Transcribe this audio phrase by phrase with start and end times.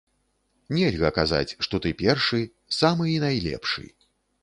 [0.77, 2.43] Нельга казаць, што ты першы,
[2.81, 3.91] самы і найлепшы.